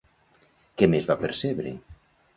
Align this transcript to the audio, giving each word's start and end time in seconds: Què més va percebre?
Què 0.81 0.89
més 0.95 1.11
va 1.11 1.19
percebre? 1.27 1.75